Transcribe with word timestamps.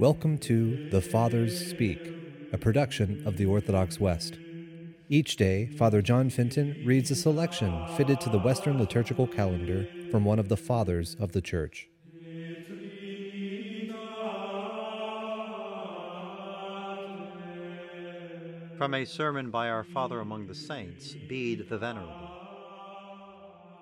Welcome 0.00 0.38
to 0.38 0.88
The 0.88 1.02
Fathers 1.02 1.68
Speak, 1.68 2.00
a 2.54 2.56
production 2.56 3.22
of 3.26 3.36
the 3.36 3.44
Orthodox 3.44 4.00
West. 4.00 4.38
Each 5.10 5.36
day, 5.36 5.66
Father 5.76 6.00
John 6.00 6.30
Fenton 6.30 6.82
reads 6.86 7.10
a 7.10 7.14
selection 7.14 7.86
fitted 7.98 8.18
to 8.22 8.30
the 8.30 8.38
Western 8.38 8.78
liturgical 8.78 9.26
calendar 9.26 9.86
from 10.10 10.24
one 10.24 10.38
of 10.38 10.48
the 10.48 10.56
Fathers 10.56 11.16
of 11.20 11.32
the 11.32 11.42
Church. 11.42 11.90
From 18.78 18.94
a 18.94 19.04
sermon 19.04 19.50
by 19.50 19.68
our 19.68 19.84
Father 19.84 20.20
among 20.20 20.46
the 20.46 20.54
Saints, 20.54 21.14
Bede 21.28 21.68
the 21.68 21.76
Venerable. 21.76 22.30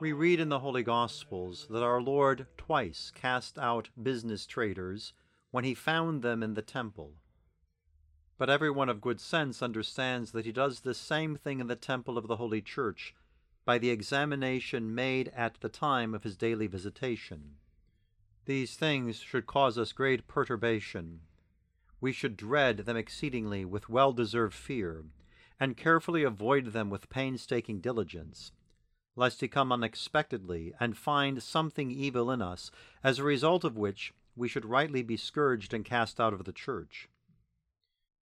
We 0.00 0.14
read 0.14 0.40
in 0.40 0.48
the 0.48 0.60
Holy 0.60 0.82
Gospels 0.82 1.66
that 1.68 1.82
our 1.82 2.00
Lord 2.00 2.46
twice 2.56 3.12
cast 3.14 3.58
out 3.58 3.90
business 4.02 4.46
traders 4.46 5.12
when 5.50 5.64
he 5.64 5.74
found 5.74 6.22
them 6.22 6.42
in 6.42 6.54
the 6.54 6.62
temple. 6.62 7.14
But 8.38 8.50
everyone 8.50 8.88
of 8.88 9.00
good 9.00 9.20
sense 9.20 9.62
understands 9.62 10.32
that 10.32 10.44
he 10.44 10.52
does 10.52 10.80
the 10.80 10.94
same 10.94 11.36
thing 11.36 11.60
in 11.60 11.68
the 11.68 11.76
temple 11.76 12.18
of 12.18 12.26
the 12.26 12.36
Holy 12.36 12.60
Church 12.60 13.14
by 13.64 13.78
the 13.78 13.90
examination 13.90 14.94
made 14.94 15.28
at 15.34 15.60
the 15.60 15.68
time 15.68 16.14
of 16.14 16.22
his 16.22 16.36
daily 16.36 16.66
visitation. 16.66 17.56
These 18.44 18.76
things 18.76 19.18
should 19.18 19.46
cause 19.46 19.76
us 19.76 19.92
great 19.92 20.28
perturbation. 20.28 21.20
We 22.00 22.12
should 22.12 22.36
dread 22.36 22.78
them 22.78 22.96
exceedingly 22.96 23.64
with 23.64 23.88
well 23.88 24.12
deserved 24.12 24.54
fear, 24.54 25.04
and 25.58 25.76
carefully 25.76 26.22
avoid 26.22 26.66
them 26.66 26.90
with 26.90 27.08
painstaking 27.08 27.80
diligence, 27.80 28.52
lest 29.16 29.40
he 29.40 29.48
come 29.48 29.72
unexpectedly 29.72 30.74
and 30.78 30.96
find 30.96 31.42
something 31.42 31.90
evil 31.90 32.30
in 32.30 32.42
us, 32.42 32.70
as 33.02 33.18
a 33.18 33.24
result 33.24 33.64
of 33.64 33.76
which 33.76 34.12
we 34.36 34.48
should 34.48 34.66
rightly 34.66 35.02
be 35.02 35.16
scourged 35.16 35.72
and 35.72 35.84
cast 35.84 36.20
out 36.20 36.34
of 36.34 36.44
the 36.44 36.52
church. 36.52 37.08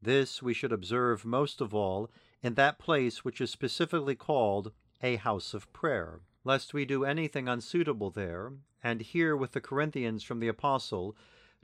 This 0.00 0.42
we 0.42 0.54
should 0.54 0.72
observe 0.72 1.24
most 1.24 1.60
of 1.60 1.74
all 1.74 2.10
in 2.42 2.54
that 2.54 2.78
place 2.78 3.24
which 3.24 3.40
is 3.40 3.50
specifically 3.50 4.14
called 4.14 4.72
a 5.02 5.16
house 5.16 5.54
of 5.54 5.72
prayer, 5.72 6.20
lest 6.44 6.72
we 6.72 6.84
do 6.84 7.04
anything 7.04 7.48
unsuitable 7.48 8.10
there, 8.10 8.52
and 8.82 9.00
hear 9.00 9.36
with 9.36 9.52
the 9.52 9.60
Corinthians 9.60 10.22
from 10.22 10.40
the 10.40 10.48
Apostle, 10.48 11.16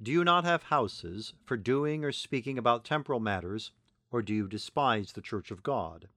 Do 0.03 0.11
you 0.11 0.25
not 0.25 0.45
have 0.45 0.65
houses 0.65 1.35
for 1.45 1.57
doing 1.57 2.05
or 2.05 2.13
speaking 2.13 2.59
about 2.59 2.85
temporal 2.85 3.21
matters, 3.21 3.73
or 4.11 4.23
do 4.23 4.35
you 4.35 4.49
despise 4.49 5.13
the 5.13 5.21
church 5.21 5.51
of 5.51 5.63
God? 5.63 6.09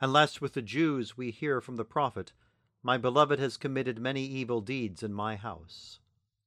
And 0.00 0.12
lest 0.12 0.40
with 0.40 0.54
the 0.54 0.62
Jews 0.62 1.16
we 1.16 1.30
hear 1.30 1.60
from 1.60 1.76
the 1.76 1.84
prophet, 1.84 2.32
My 2.82 2.96
beloved 2.98 3.38
has 3.38 3.56
committed 3.56 3.98
many 3.98 4.24
evil 4.24 4.60
deeds 4.60 5.02
in 5.02 5.12
my 5.12 5.36
house. 5.36 6.00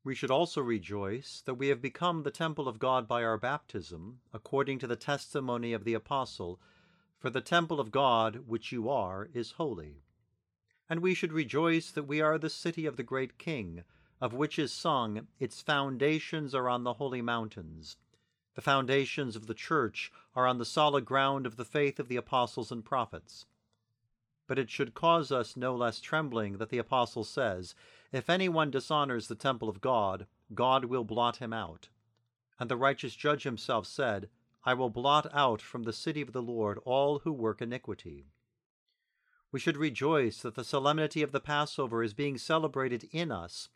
We 0.08 0.16
should 0.16 0.32
also 0.32 0.62
rejoice 0.62 1.42
that 1.42 1.56
we 1.56 1.68
have 1.68 1.82
become 1.82 2.24
the 2.24 2.32
temple 2.32 2.70
of 2.70 2.80
God 2.80 3.10
by 3.10 3.26
our 3.26 3.38
baptism, 3.38 4.22
according 4.32 4.80
to 4.80 4.88
the 4.88 4.96
testimony 4.96 5.74
of 5.74 5.84
the 5.84 5.96
Apostle, 5.96 6.62
For 7.18 7.30
the 7.30 7.42
temple 7.42 7.82
of 7.82 7.92
God, 7.92 8.48
which 8.48 8.72
you 8.72 8.88
are, 8.88 9.28
is 9.34 9.60
holy. 9.60 10.06
And 10.90 11.02
we 11.02 11.14
should 11.14 11.34
rejoice 11.34 11.92
that 11.92 12.08
we 12.08 12.22
are 12.22 12.38
the 12.38 12.50
city 12.50 12.86
of 12.86 12.96
the 12.96 13.04
great 13.04 13.38
King, 13.38 13.84
of 14.22 14.32
which 14.32 14.58
is 14.58 14.72
sung, 14.72 15.28
Its 15.40 15.62
foundations 15.62 16.56
are 16.56 16.70
on 16.70 16.86
the 16.86 16.94
holy 16.94 17.22
mountains. 17.22 17.98
The 18.56 18.62
foundations 18.62 19.36
of 19.36 19.48
the 19.48 19.54
Church 19.54 20.10
are 20.34 20.48
on 20.48 20.58
the 20.58 20.64
solid 20.64 21.04
ground 21.04 21.46
of 21.46 21.58
the 21.58 21.66
faith 21.66 22.00
of 22.00 22.08
the 22.08 22.16
apostles 22.16 22.72
and 22.72 22.86
prophets. 22.86 23.46
But 24.48 24.58
it 24.58 24.72
should 24.72 24.94
cause 24.94 25.34
us 25.34 25.58
no 25.58 25.76
less 25.76 26.00
trembling 26.00 26.60
that 26.60 26.70
the 26.70 26.78
Apostle 26.78 27.26
says, 27.26 27.76
if 28.12 28.30
any 28.30 28.48
one 28.48 28.72
dishonors 28.72 29.28
the 29.28 29.36
temple 29.36 29.70
of 29.70 29.82
God, 29.82 30.28
God 30.54 30.86
will 30.86 31.04
blot 31.04 31.38
him 31.38 31.52
out. 31.52 31.90
And 32.60 32.70
the 32.70 32.78
righteous 32.78 33.16
judge 33.16 33.44
himself 33.44 33.86
said, 33.86 34.30
I 34.64 34.74
will 34.74 34.90
blot 34.90 35.28
out 35.34 35.62
from 35.62 35.84
the 35.84 35.94
city 35.94 36.22
of 36.22 36.34
the 36.34 36.42
Lord 36.42 36.80
all 36.86 37.20
who 37.20 37.32
work 37.32 37.62
iniquity. 37.62 38.26
We 39.52 39.60
should 39.60 39.78
rejoice 39.78 40.42
that 40.42 40.56
the 40.56 40.64
solemnity 40.64 41.22
of 41.22 41.32
the 41.32 41.40
Passover 41.40 42.04
is 42.04 42.14
being 42.14 42.38
celebrated 42.38 43.08
in 43.12 43.32
us 43.32 43.70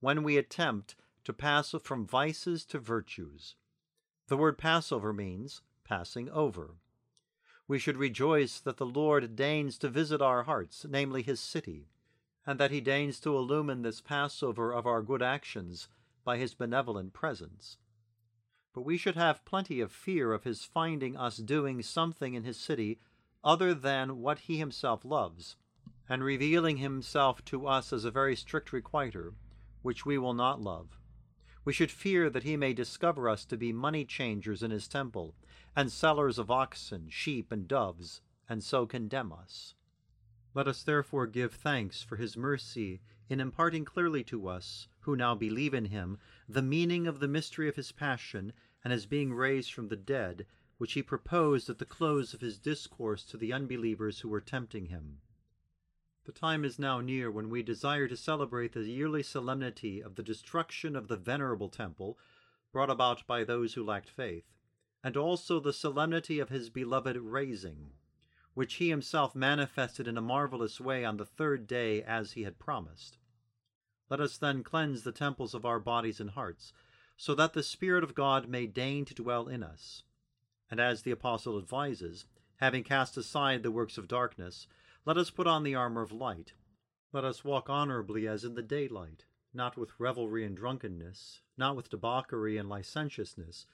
when 0.00 0.22
we 0.22 0.38
attempt 0.38 0.94
to 1.24 1.32
pass 1.32 1.74
from 1.82 2.06
vices 2.06 2.64
to 2.66 2.78
virtues. 2.78 3.56
The 4.28 4.36
word 4.36 4.58
Passover 4.58 5.12
means 5.12 5.62
passing 5.84 6.30
over. 6.30 6.76
We 7.66 7.78
should 7.78 7.96
rejoice 7.98 8.60
that 8.60 8.78
the 8.78 8.86
Lord 8.86 9.36
deigns 9.36 9.76
to 9.78 9.88
visit 9.88 10.22
our 10.22 10.44
hearts, 10.44 10.86
namely 10.88 11.22
his 11.22 11.40
city 11.40 11.88
and 12.48 12.58
that 12.58 12.70
he 12.70 12.80
deigns 12.80 13.20
to 13.20 13.36
illumine 13.36 13.82
this 13.82 14.00
Passover 14.00 14.72
of 14.72 14.86
our 14.86 15.02
good 15.02 15.20
actions 15.20 15.88
by 16.24 16.38
his 16.38 16.54
benevolent 16.54 17.12
presence. 17.12 17.76
But 18.72 18.86
we 18.86 18.96
should 18.96 19.16
have 19.16 19.44
plenty 19.44 19.82
of 19.82 19.92
fear 19.92 20.32
of 20.32 20.44
his 20.44 20.64
finding 20.64 21.14
us 21.14 21.36
doing 21.36 21.82
something 21.82 22.32
in 22.32 22.44
his 22.44 22.58
city 22.58 23.00
other 23.44 23.74
than 23.74 24.22
what 24.22 24.38
he 24.38 24.56
himself 24.56 25.04
loves, 25.04 25.56
and 26.08 26.24
revealing 26.24 26.78
himself 26.78 27.44
to 27.44 27.66
us 27.66 27.92
as 27.92 28.06
a 28.06 28.10
very 28.10 28.34
strict 28.34 28.72
requiter, 28.72 29.34
which 29.82 30.06
we 30.06 30.16
will 30.16 30.32
not 30.32 30.58
love. 30.58 30.98
We 31.66 31.74
should 31.74 31.90
fear 31.90 32.30
that 32.30 32.44
he 32.44 32.56
may 32.56 32.72
discover 32.72 33.28
us 33.28 33.44
to 33.44 33.58
be 33.58 33.74
money 33.74 34.06
changers 34.06 34.62
in 34.62 34.70
his 34.70 34.88
temple, 34.88 35.34
and 35.76 35.92
sellers 35.92 36.38
of 36.38 36.50
oxen, 36.50 37.10
sheep, 37.10 37.52
and 37.52 37.68
doves, 37.68 38.22
and 38.48 38.64
so 38.64 38.86
condemn 38.86 39.34
us. 39.34 39.74
Let 40.54 40.66
us 40.66 40.82
therefore 40.82 41.26
give 41.26 41.52
thanks 41.52 42.02
for 42.02 42.16
his 42.16 42.36
mercy 42.36 43.00
in 43.28 43.38
imparting 43.38 43.84
clearly 43.84 44.24
to 44.24 44.48
us, 44.48 44.88
who 45.00 45.14
now 45.14 45.34
believe 45.34 45.74
in 45.74 45.84
him, 45.86 46.18
the 46.48 46.62
meaning 46.62 47.06
of 47.06 47.20
the 47.20 47.28
mystery 47.28 47.68
of 47.68 47.76
his 47.76 47.92
passion 47.92 48.54
and 48.82 48.90
his 48.90 49.04
being 49.04 49.34
raised 49.34 49.72
from 49.72 49.88
the 49.88 49.96
dead, 49.96 50.46
which 50.78 50.94
he 50.94 51.02
proposed 51.02 51.68
at 51.68 51.78
the 51.78 51.84
close 51.84 52.32
of 52.32 52.40
his 52.40 52.58
discourse 52.58 53.24
to 53.24 53.36
the 53.36 53.52
unbelievers 53.52 54.20
who 54.20 54.28
were 54.30 54.40
tempting 54.40 54.86
him. 54.86 55.20
The 56.24 56.32
time 56.32 56.64
is 56.64 56.78
now 56.78 57.02
near 57.02 57.30
when 57.30 57.50
we 57.50 57.62
desire 57.62 58.08
to 58.08 58.16
celebrate 58.16 58.72
the 58.72 58.84
yearly 58.84 59.22
solemnity 59.22 60.02
of 60.02 60.14
the 60.14 60.22
destruction 60.22 60.96
of 60.96 61.08
the 61.08 61.16
venerable 61.16 61.68
temple 61.68 62.18
brought 62.72 62.90
about 62.90 63.26
by 63.26 63.44
those 63.44 63.74
who 63.74 63.84
lacked 63.84 64.08
faith, 64.08 64.46
and 65.04 65.16
also 65.16 65.60
the 65.60 65.72
solemnity 65.74 66.38
of 66.38 66.48
his 66.48 66.70
beloved 66.70 67.18
raising 67.18 67.92
which 68.58 68.74
he 68.74 68.88
himself 68.88 69.36
manifested 69.36 70.08
in 70.08 70.18
a 70.18 70.20
marvelous 70.20 70.80
way 70.80 71.04
on 71.04 71.16
the 71.16 71.24
third 71.24 71.64
day 71.68 72.02
as 72.02 72.32
he 72.32 72.42
had 72.42 72.58
promised. 72.58 73.16
Let 74.10 74.20
us 74.20 74.36
then 74.36 74.64
cleanse 74.64 75.04
the 75.04 75.12
temples 75.12 75.54
of 75.54 75.64
our 75.64 75.78
bodies 75.78 76.18
and 76.18 76.30
hearts, 76.30 76.72
so 77.16 77.36
that 77.36 77.52
the 77.52 77.62
Spirit 77.62 78.02
of 78.02 78.16
God 78.16 78.48
may 78.48 78.66
deign 78.66 79.04
to 79.04 79.14
dwell 79.14 79.46
in 79.46 79.62
us. 79.62 80.02
And 80.68 80.80
as 80.80 81.02
the 81.02 81.12
Apostle 81.12 81.56
advises, 81.56 82.24
having 82.56 82.82
cast 82.82 83.16
aside 83.16 83.62
the 83.62 83.70
works 83.70 83.96
of 83.96 84.08
darkness, 84.08 84.66
let 85.04 85.16
us 85.16 85.30
put 85.30 85.46
on 85.46 85.62
the 85.62 85.76
armor 85.76 86.02
of 86.02 86.10
light. 86.10 86.54
Let 87.12 87.24
us 87.24 87.44
walk 87.44 87.70
honorably 87.70 88.26
as 88.26 88.42
in 88.42 88.56
the 88.56 88.62
daylight, 88.62 89.24
not 89.54 89.76
with 89.76 90.00
revelry 90.00 90.44
and 90.44 90.56
drunkenness, 90.56 91.42
not 91.56 91.76
with 91.76 91.90
debauchery 91.90 92.58
and 92.58 92.68
licentiousness, 92.68 93.66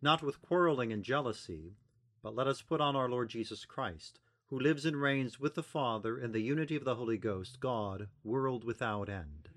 not 0.00 0.20
with 0.20 0.42
quarreling 0.42 0.92
and 0.92 1.04
jealousy, 1.04 1.76
but 2.24 2.34
let 2.34 2.48
us 2.48 2.60
put 2.60 2.80
on 2.80 2.96
our 2.96 3.08
Lord 3.08 3.30
Jesus 3.30 3.64
Christ 3.64 4.18
who 4.52 4.58
lives 4.58 4.84
and 4.84 5.00
reigns 5.00 5.40
with 5.40 5.54
the 5.54 5.62
Father 5.62 6.18
in 6.18 6.32
the 6.32 6.42
unity 6.42 6.76
of 6.76 6.84
the 6.84 6.96
Holy 6.96 7.16
Ghost, 7.16 7.58
God, 7.58 8.08
world 8.22 8.64
without 8.64 9.08
end. 9.08 9.48